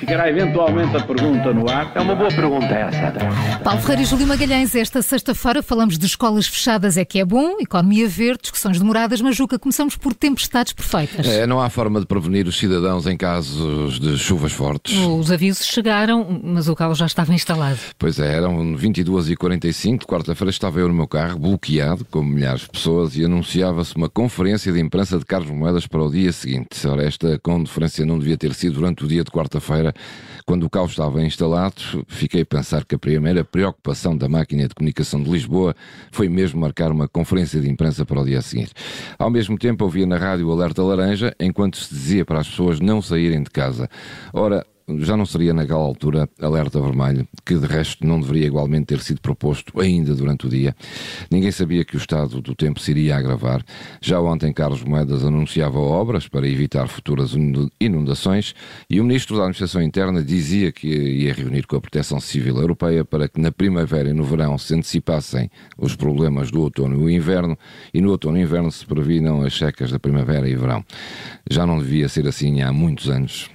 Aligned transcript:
Ficará 0.00 0.30
eventualmente 0.30 0.96
a 0.96 1.02
pergunta 1.02 1.52
no 1.52 1.68
ar. 1.68 1.92
É 1.94 2.00
uma 2.00 2.14
boa 2.14 2.30
pergunta 2.30 2.64
essa. 2.64 3.12
Paulo 3.62 3.80
Ferreira 3.82 4.00
e 4.00 4.04
Júlio 4.06 4.26
Magalhães, 4.26 4.74
esta 4.74 5.02
sexta-feira 5.02 5.62
falamos 5.62 5.98
de 5.98 6.06
escolas 6.06 6.46
fechadas 6.46 6.96
é 6.96 7.04
que 7.04 7.20
é 7.20 7.24
bom, 7.24 7.56
economia 7.60 8.08
verde, 8.08 8.40
discussões 8.42 8.78
demoradas, 8.78 9.20
mas 9.20 9.36
Juca, 9.36 9.58
começamos 9.58 9.96
por 9.96 10.14
tempestades 10.14 10.72
perfeitas. 10.72 11.26
É, 11.26 11.46
não 11.46 11.60
há 11.60 11.68
forma 11.68 12.00
de 12.00 12.06
prevenir 12.06 12.46
os 12.46 12.56
cidadãos 12.56 13.06
em 13.06 13.14
casos 13.14 14.00
de 14.00 14.16
chuvas 14.16 14.52
fortes. 14.52 14.96
Os 14.96 15.30
avisos 15.30 15.66
chegaram, 15.66 16.40
mas 16.42 16.66
o 16.66 16.74
caos 16.74 16.96
já 16.96 17.04
estava 17.04 17.34
instalado. 17.34 17.78
Pois 17.98 18.18
é, 18.18 18.34
eram 18.34 18.74
22h45, 18.76 20.06
quarta-feira 20.06 20.50
estava 20.50 20.80
eu 20.80 20.88
no 20.88 20.94
meu 20.94 21.06
carro, 21.06 21.38
bloqueado, 21.38 22.06
como 22.10 22.30
milhares 22.30 22.62
de 22.62 22.70
pessoas, 22.70 23.16
e 23.16 23.24
anunciava-se 23.24 23.94
uma 23.96 24.08
conferência 24.08 24.72
de 24.72 24.80
imprensa 24.80 25.18
de 25.18 25.26
Carlos 25.26 25.50
Moedas 25.50 25.86
para 25.86 26.02
o 26.02 26.10
dia 26.10 26.32
seguinte. 26.32 26.86
Ora, 26.86 27.04
esta 27.04 27.38
conferência 27.38 28.06
não 28.06 28.18
devia 28.18 28.38
ter 28.38 28.54
sido 28.54 28.76
durante 28.76 29.04
o 29.04 29.06
dia 29.06 29.22
de 29.22 29.30
quarta-feira, 29.30 29.89
quando 30.46 30.64
o 30.64 30.70
caos 30.70 30.92
estava 30.92 31.22
instalado, 31.22 32.04
fiquei 32.08 32.42
a 32.42 32.46
pensar 32.46 32.84
que 32.84 32.94
a 32.94 32.98
primeira 32.98 33.44
preocupação 33.44 34.16
da 34.16 34.28
máquina 34.28 34.66
de 34.66 34.74
comunicação 34.74 35.22
de 35.22 35.30
Lisboa 35.30 35.74
foi 36.10 36.28
mesmo 36.28 36.60
marcar 36.60 36.90
uma 36.90 37.08
conferência 37.08 37.60
de 37.60 37.70
imprensa 37.70 38.04
para 38.04 38.20
o 38.20 38.24
dia 38.24 38.42
seguinte. 38.42 38.72
Ao 39.18 39.30
mesmo 39.30 39.58
tempo, 39.58 39.84
ouvia 39.84 40.06
na 40.06 40.16
rádio 40.16 40.48
o 40.48 40.52
alerta 40.52 40.82
laranja, 40.82 41.34
enquanto 41.38 41.76
se 41.76 41.94
dizia 41.94 42.24
para 42.24 42.40
as 42.40 42.48
pessoas 42.48 42.80
não 42.80 43.00
saírem 43.00 43.42
de 43.42 43.50
casa. 43.50 43.88
Ora, 44.32 44.66
já 44.98 45.16
não 45.16 45.26
seria 45.26 45.54
naquela 45.54 45.80
altura 45.80 46.28
alerta 46.40 46.80
vermelho, 46.80 47.26
que 47.44 47.56
de 47.56 47.66
resto 47.66 48.06
não 48.06 48.20
deveria 48.20 48.46
igualmente 48.46 48.86
ter 48.86 49.00
sido 49.00 49.20
proposto 49.20 49.80
ainda 49.80 50.14
durante 50.14 50.46
o 50.46 50.50
dia. 50.50 50.74
Ninguém 51.30 51.50
sabia 51.50 51.84
que 51.84 51.96
o 51.96 51.98
estado 51.98 52.40
do 52.40 52.54
tempo 52.54 52.80
se 52.80 52.90
iria 52.90 53.16
agravar. 53.16 53.64
Já 54.00 54.20
ontem 54.20 54.52
Carlos 54.52 54.82
Moedas 54.82 55.24
anunciava 55.24 55.78
obras 55.78 56.28
para 56.28 56.48
evitar 56.48 56.88
futuras 56.88 57.34
inundações 57.80 58.54
e 58.88 59.00
o 59.00 59.04
ministro 59.04 59.36
da 59.36 59.42
Administração 59.42 59.82
Interna 59.82 60.22
dizia 60.22 60.72
que 60.72 60.88
ia 60.88 61.32
reunir 61.32 61.66
com 61.66 61.76
a 61.76 61.80
Proteção 61.80 62.20
Civil 62.20 62.56
Europeia 62.56 63.04
para 63.04 63.28
que 63.28 63.40
na 63.40 63.52
primavera 63.52 64.10
e 64.10 64.12
no 64.12 64.24
verão 64.24 64.56
se 64.58 64.74
antecipassem 64.74 65.50
os 65.78 65.94
problemas 65.94 66.50
do 66.50 66.60
outono 66.60 67.00
e 67.00 67.04
o 67.04 67.10
inverno 67.10 67.56
e 67.92 68.00
no 68.00 68.10
outono 68.10 68.38
e 68.38 68.42
inverno 68.42 68.70
se 68.70 68.84
previnam 68.86 69.42
as 69.42 69.56
secas 69.56 69.90
da 69.90 69.98
primavera 69.98 70.48
e 70.48 70.56
verão. 70.56 70.84
Já 71.50 71.66
não 71.66 71.78
devia 71.78 72.08
ser 72.08 72.26
assim 72.26 72.62
há 72.62 72.72
muitos 72.72 73.08
anos. 73.08 73.50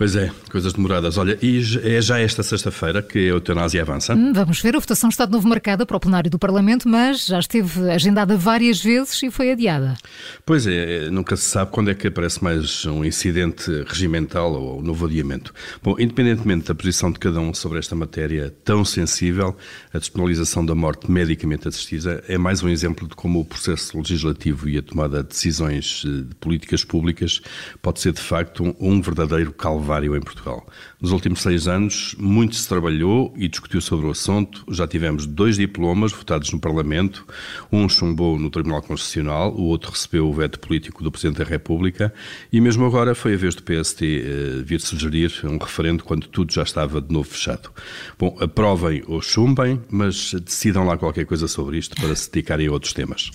Pois 0.00 0.16
é, 0.16 0.32
coisas 0.50 0.72
demoradas. 0.72 1.18
Olha, 1.18 1.38
e 1.42 1.60
é 1.82 2.00
já 2.00 2.18
esta 2.18 2.42
sexta-feira 2.42 3.02
que 3.02 3.18
a 3.18 3.32
eutanásia 3.32 3.82
avança? 3.82 4.14
Hum, 4.14 4.32
vamos 4.32 4.58
ver, 4.62 4.74
a 4.74 4.78
votação 4.78 5.10
está 5.10 5.26
de 5.26 5.32
novo 5.32 5.46
marcada 5.46 5.84
para 5.84 5.94
o 5.94 6.00
plenário 6.00 6.30
do 6.30 6.38
Parlamento, 6.38 6.88
mas 6.88 7.26
já 7.26 7.38
esteve 7.38 7.90
agendada 7.90 8.34
várias 8.34 8.82
vezes 8.82 9.22
e 9.22 9.30
foi 9.30 9.52
adiada. 9.52 9.98
Pois 10.46 10.66
é, 10.66 11.10
nunca 11.10 11.36
se 11.36 11.44
sabe 11.44 11.70
quando 11.70 11.90
é 11.90 11.94
que 11.94 12.06
aparece 12.06 12.42
mais 12.42 12.86
um 12.86 13.04
incidente 13.04 13.70
regimental 13.86 14.54
ou 14.54 14.78
um 14.78 14.82
novo 14.82 15.04
adiamento. 15.04 15.52
Bom, 15.82 15.94
independentemente 15.98 16.68
da 16.68 16.74
posição 16.74 17.12
de 17.12 17.18
cada 17.18 17.38
um 17.38 17.52
sobre 17.52 17.78
esta 17.78 17.94
matéria 17.94 18.50
tão 18.64 18.86
sensível, 18.86 19.54
a 19.92 19.98
despenalização 19.98 20.64
da 20.64 20.74
morte 20.74 21.10
medicamente 21.10 21.68
assistida 21.68 22.24
é 22.26 22.38
mais 22.38 22.62
um 22.62 22.70
exemplo 22.70 23.06
de 23.06 23.14
como 23.14 23.38
o 23.38 23.44
processo 23.44 23.98
legislativo 23.98 24.66
e 24.66 24.78
a 24.78 24.82
tomada 24.82 25.22
de 25.22 25.28
decisões 25.28 26.04
eh, 26.06 26.22
de 26.22 26.34
políticas 26.36 26.84
públicas 26.84 27.42
pode 27.82 28.00
ser 28.00 28.14
de 28.14 28.22
facto 28.22 28.64
um, 28.64 28.74
um 28.80 29.02
verdadeiro 29.02 29.52
calvário 29.52 29.89
Calvário 29.90 30.16
em 30.16 30.20
Portugal. 30.20 30.64
Nos 31.00 31.10
últimos 31.10 31.42
seis 31.42 31.66
anos, 31.66 32.14
muito 32.16 32.54
se 32.54 32.68
trabalhou 32.68 33.34
e 33.36 33.48
discutiu 33.48 33.80
sobre 33.80 34.06
o 34.06 34.10
assunto. 34.10 34.64
Já 34.70 34.86
tivemos 34.86 35.26
dois 35.26 35.56
diplomas 35.56 36.12
votados 36.12 36.52
no 36.52 36.60
Parlamento. 36.60 37.26
Um 37.72 37.88
chumbou 37.88 38.38
no 38.38 38.50
Tribunal 38.50 38.82
Constitucional, 38.82 39.52
o 39.52 39.62
outro 39.62 39.90
recebeu 39.90 40.28
o 40.28 40.32
veto 40.32 40.60
político 40.60 41.02
do 41.02 41.10
Presidente 41.10 41.38
da 41.38 41.44
República. 41.44 42.14
E 42.52 42.60
mesmo 42.60 42.86
agora 42.86 43.16
foi 43.16 43.34
a 43.34 43.36
vez 43.36 43.56
do 43.56 43.64
PST 43.64 44.04
eh, 44.04 44.62
vir 44.64 44.80
sugerir 44.80 45.32
um 45.42 45.58
referendo 45.58 46.04
quando 46.04 46.28
tudo 46.28 46.52
já 46.52 46.62
estava 46.62 47.00
de 47.00 47.12
novo 47.12 47.28
fechado. 47.28 47.70
Bom, 48.16 48.36
aprovem 48.40 49.02
ou 49.08 49.20
chumbem, 49.20 49.80
mas 49.90 50.34
decidam 50.34 50.86
lá 50.86 50.96
qualquer 50.96 51.26
coisa 51.26 51.48
sobre 51.48 51.78
isto 51.78 51.96
para 51.96 52.14
se 52.14 52.30
dedicarem 52.30 52.68
a 52.68 52.72
outros 52.72 52.92
temas. 52.92 53.32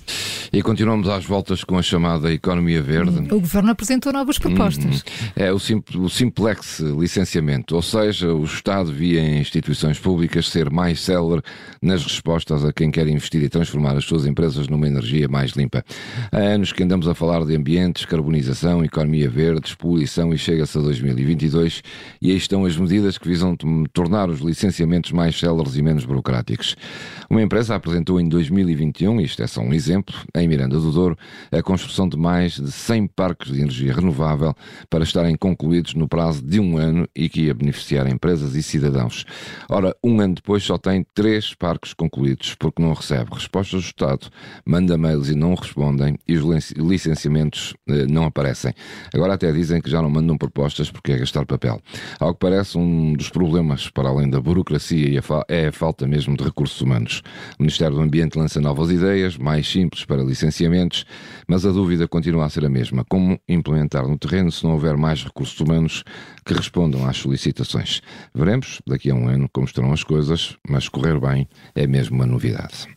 E 0.51 0.61
continuamos 0.61 1.09
às 1.09 1.25
voltas 1.25 1.63
com 1.63 1.78
a 1.78 1.81
chamada 1.81 2.31
economia 2.31 2.81
verde. 2.81 3.19
O 3.33 3.39
Governo 3.39 3.72
apresentou 3.72 4.11
novas 4.13 4.38
propostas. 4.38 5.01
Uhum. 5.01 5.29
É 5.35 5.51
o, 5.51 5.59
simples, 5.59 5.95
o 6.00 6.09
simplex 6.09 6.79
licenciamento, 6.79 7.75
ou 7.75 7.81
seja, 7.81 8.33
o 8.33 8.44
Estado 8.44 8.91
via 8.91 9.19
em 9.19 9.39
instituições 9.39 10.00
públicas 10.00 10.47
ser 10.47 10.69
mais 10.69 11.01
célere 11.01 11.41
nas 11.81 12.03
respostas 12.03 12.63
a 12.63 12.72
quem 12.72 12.91
quer 12.91 13.07
investir 13.07 13.41
e 13.44 13.50
transformar 13.50 13.95
as 13.95 14.05
suas 14.05 14.25
empresas 14.25 14.67
numa 14.67 14.88
energia 14.88 15.28
mais 15.28 15.51
limpa. 15.51 15.84
Há 16.31 16.38
anos 16.38 16.72
que 16.72 16.84
andamos 16.84 17.07
a 17.07 17.13
falar 17.13 17.45
de 17.45 17.55
ambiente, 17.55 17.97
descarbonização, 17.97 18.84
economia 18.84 19.29
verde, 19.29 19.75
poluição 19.75 20.34
e 20.34 20.38
chega-se 20.38 20.78
a 20.78 20.81
2022 20.81 21.81
e 22.22 22.31
aí 22.31 22.38
estão 22.38 22.66
as 22.66 22.78
medidas 22.78 23.17
que 23.17 23.28
visam 23.28 23.55
tornar 23.94 24.29
os 24.29 24.39
licenciamentos 24.39 25.11
mais 25.11 25.38
céleres 25.38 25.75
e 25.75 25.81
menos 25.81 26.05
burocráticos. 26.05 26.75
Uma 27.29 27.41
empresa 27.41 27.75
apresentou 27.75 28.19
em 28.19 28.28
2021, 28.28 29.22
isto 29.22 29.44
é 29.44 29.47
só 29.47 29.61
um 29.61 29.73
exemplo, 29.73 30.16
em 30.45 30.47
Miranda 30.47 30.79
do 30.79 30.91
Douro, 30.91 31.17
a 31.51 31.61
construção 31.61 32.07
de 32.07 32.17
mais 32.17 32.53
de 32.53 32.72
100 32.72 33.07
parques 33.07 33.51
de 33.51 33.61
energia 33.61 33.94
renovável 33.94 34.56
para 34.89 35.03
estarem 35.03 35.35
concluídos 35.35 35.94
no 35.94 36.07
prazo 36.07 36.41
de 36.41 36.59
um 36.59 36.78
ano 36.78 37.07
e 37.16 37.28
que 37.28 37.44
ia 37.44 37.53
beneficiar 37.53 38.07
empresas 38.07 38.55
e 38.55 38.63
cidadãos. 38.63 39.25
Ora, 39.69 39.95
um 40.03 40.19
ano 40.22 40.35
depois 40.35 40.63
só 40.63 40.78
tem 40.78 41.05
três 41.13 41.53
parques 41.53 41.94
concluídos, 41.94 42.55
porque 42.55 42.81
não 42.81 42.94
recebe 42.94 43.31
respostas 43.34 43.84
do 43.84 43.85
Estado, 43.85 44.28
manda 44.66 44.97
mails 44.97 45.29
e 45.29 45.35
não 45.35 45.53
respondem 45.55 46.17
e 46.28 46.38
os 46.38 46.73
licenciamentos 46.75 47.73
eh, 47.88 48.05
não 48.07 48.25
aparecem. 48.25 48.73
Agora 49.13 49.34
até 49.34 49.51
dizem 49.51 49.81
que 49.81 49.89
já 49.89 50.01
não 50.01 50.09
mandam 50.09 50.38
propostas 50.38 50.91
porque 50.91 51.11
é 51.11 51.17
gastar 51.17 51.45
papel. 51.45 51.81
Ao 52.19 52.34
que 52.34 52.39
parece, 52.39 52.78
um 52.78 53.13
dos 53.13 53.29
problemas, 53.29 53.89
para 53.89 54.09
além 54.09 54.29
da 54.29 54.39
burocracia, 54.39 55.22
é 55.47 55.67
a 55.67 55.72
falta 55.72 56.07
mesmo 56.07 56.38
de 56.38 56.44
recursos 56.44 56.79
humanos. 56.81 57.22
O 57.59 57.63
Ministério 57.63 57.95
do 57.95 58.01
Ambiente 58.01 58.38
lança 58.38 58.61
novas 58.61 58.91
ideias, 58.91 59.38
mais 59.38 59.67
simples 59.67 60.05
para 60.05 60.23
licenciamentos, 60.25 61.05
mas 61.47 61.65
a 61.65 61.71
dúvida 61.71 62.07
continua 62.07 62.45
a 62.45 62.49
ser 62.49 62.65
a 62.65 62.69
mesma. 62.69 63.05
Como 63.05 63.39
implementar 63.47 64.07
no 64.07 64.17
terreno 64.17 64.51
se 64.51 64.63
não 64.63 64.73
houver 64.73 64.97
mais 64.97 65.23
recursos 65.23 65.59
humanos 65.59 66.03
que 66.45 66.53
respondam 66.53 67.07
às 67.07 67.17
solicitações? 67.17 68.01
Veremos 68.33 68.81
daqui 68.87 69.09
a 69.09 69.15
um 69.15 69.27
ano 69.27 69.49
como 69.51 69.67
estarão 69.67 69.91
as 69.91 70.03
coisas, 70.03 70.57
mas 70.67 70.89
correr 70.89 71.19
bem 71.19 71.47
é 71.73 71.87
mesmo 71.87 72.15
uma 72.15 72.25
novidade. 72.25 72.87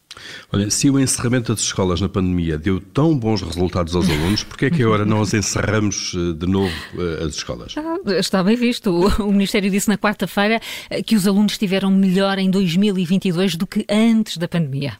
Olha, 0.52 0.70
se 0.70 0.90
o 0.90 0.98
encerramento 0.98 1.52
das 1.52 1.62
escolas 1.62 2.00
na 2.00 2.08
pandemia 2.08 2.58
deu 2.58 2.80
tão 2.80 3.16
bons 3.16 3.42
resultados 3.42 3.94
aos 3.94 4.08
alunos, 4.08 4.42
porquê 4.42 4.66
é 4.66 4.70
que 4.70 4.82
agora 4.82 5.04
não 5.04 5.20
as 5.20 5.34
encerramos 5.34 6.14
eh, 6.14 6.32
de 6.32 6.46
novo 6.46 6.72
eh, 6.98 7.24
as 7.24 7.34
escolas? 7.34 7.74
Ah, 7.76 7.96
está 8.18 8.42
bem 8.42 8.56
visto. 8.56 8.90
O 9.18 9.32
Ministério 9.32 9.70
disse 9.70 9.88
na 9.88 9.98
quarta-feira 9.98 10.60
eh, 10.88 11.02
que 11.02 11.14
os 11.14 11.26
alunos 11.26 11.52
estiveram 11.52 11.90
melhor 11.90 12.38
em 12.38 12.50
2022 12.50 13.56
do 13.56 13.66
que 13.66 13.84
antes 13.88 14.36
da 14.36 14.48
pandemia. 14.48 14.94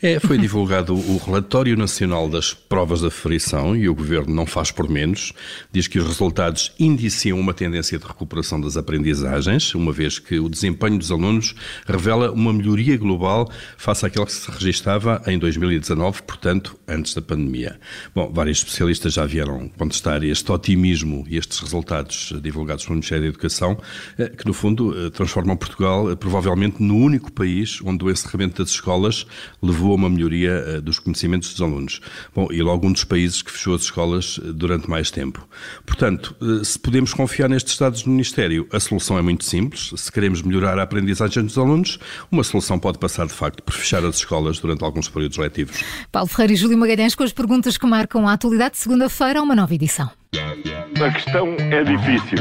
É, 0.00 0.18
foi 0.20 0.38
divulgado 0.38 0.94
o 0.94 1.16
Relatório 1.18 1.76
Nacional 1.76 2.28
das 2.28 2.52
Provas 2.52 3.00
da 3.00 3.08
Aferição 3.08 3.74
e 3.76 3.88
o 3.88 3.94
Governo 3.94 4.34
não 4.34 4.46
faz 4.46 4.70
por 4.70 4.88
menos. 4.88 5.32
Diz 5.70 5.86
que 5.86 5.98
os 5.98 6.06
resultados 6.06 6.72
indiciam 6.78 7.38
uma 7.38 7.54
tendência 7.54 7.98
de 7.98 8.06
recuperação 8.06 8.60
das 8.60 8.76
aprendizagens, 8.76 9.74
uma 9.74 9.92
vez 9.92 10.18
que 10.18 10.38
o 10.38 10.48
desempenho 10.48 10.98
dos 10.98 11.10
alunos 11.10 11.54
revela 11.86 12.30
uma 12.30 12.52
melhoria 12.52 12.96
global 12.96 13.50
face 13.76 14.04
àquela 14.06 14.26
que 14.26 14.32
se 14.32 14.50
registava 14.62 15.20
em 15.26 15.38
2019, 15.38 16.22
portanto, 16.22 16.78
antes 16.86 17.14
da 17.14 17.20
pandemia. 17.20 17.78
Bom, 18.14 18.30
vários 18.32 18.58
especialistas 18.58 19.14
já 19.14 19.26
vieram 19.26 19.68
contestar 19.68 20.22
este 20.22 20.50
otimismo 20.52 21.24
e 21.28 21.36
estes 21.36 21.58
resultados 21.58 22.32
divulgados 22.40 22.84
pelo 22.84 22.94
Ministério 22.94 23.24
da 23.24 23.28
Educação, 23.28 23.78
eh, 24.18 24.28
que 24.28 24.46
no 24.46 24.54
fundo 24.54 24.94
eh, 24.96 25.10
transformam 25.10 25.56
Portugal 25.56 26.10
eh, 26.10 26.16
provavelmente 26.16 26.82
no 26.82 26.96
único 26.96 27.32
país 27.32 27.80
onde 27.84 28.04
o 28.04 28.10
encerramento 28.10 28.62
das 28.62 28.72
escolas 28.72 29.26
levou 29.62 29.92
a 29.92 29.94
uma 29.96 30.08
melhoria 30.08 30.80
dos 30.80 30.98
conhecimentos 30.98 31.52
dos 31.52 31.60
alunos. 31.60 32.00
Bom, 32.34 32.48
e 32.50 32.62
logo 32.62 32.86
um 32.86 32.92
dos 32.92 33.04
países 33.04 33.42
que 33.42 33.50
fechou 33.50 33.74
as 33.74 33.82
escolas 33.82 34.38
durante 34.54 34.88
mais 34.88 35.10
tempo. 35.10 35.46
Portanto, 35.84 36.36
se 36.64 36.78
podemos 36.78 37.12
confiar 37.12 37.48
nestes 37.48 37.76
dados 37.78 38.02
do 38.02 38.10
Ministério, 38.10 38.66
a 38.72 38.80
solução 38.80 39.18
é 39.18 39.22
muito 39.22 39.44
simples. 39.44 39.92
Se 39.96 40.10
queremos 40.10 40.42
melhorar 40.42 40.78
a 40.78 40.82
aprendizagem 40.82 41.44
dos 41.44 41.58
alunos, 41.58 41.98
uma 42.30 42.44
solução 42.44 42.78
pode 42.78 42.98
passar 42.98 43.26
de 43.26 43.32
facto 43.32 43.62
por 43.62 43.74
fechar 43.74 44.04
as 44.04 44.16
escolas 44.16 44.41
escolas 44.42 44.58
durante 44.58 44.84
alguns 44.84 45.08
períodos 45.08 45.38
letivos. 45.38 45.84
Paulo 46.10 46.28
Ferreira 46.28 46.52
e 46.52 46.56
Júlio 46.56 46.76
Magalhães 46.76 47.14
com 47.14 47.22
as 47.22 47.32
perguntas 47.32 47.76
que 47.76 47.86
marcam 47.86 48.26
a 48.26 48.32
atualidade. 48.32 48.76
Segunda-feira, 48.76 49.42
uma 49.42 49.54
nova 49.54 49.74
edição. 49.74 50.10
A 50.34 51.10
questão 51.10 51.56
é 51.58 51.82
difícil. 51.82 52.38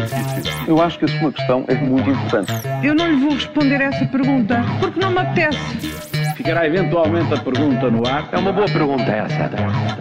Eu 0.68 0.81
acho 0.81 1.00
que 1.00 1.06
a 1.06 1.19
sua 1.19 1.31
questão 1.31 1.65
é 1.68 1.75
muito 1.75 2.09
importante. 2.09 2.51
Eu 2.83 2.94
não 2.94 3.09
lhe 3.09 3.18
vou 3.18 3.33
responder 3.33 3.81
essa 3.81 4.06
pergunta 4.06 4.63
porque 4.80 5.00
não 5.00 5.12
me 5.12 5.19
apetece. 5.19 5.59
Ficará 6.36 6.68
eventualmente 6.68 7.33
a 7.33 7.38
pergunta 7.38 7.89
no 7.89 8.07
ar. 8.07 8.30
É 8.31 8.38
uma 8.38 8.51
boa 8.51 8.68
pergunta 8.68 9.04
essa. 9.04 10.00